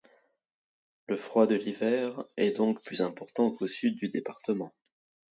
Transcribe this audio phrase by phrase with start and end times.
[1.05, 4.73] Le froid de l'hiver est donc plus important qu'au sud du département.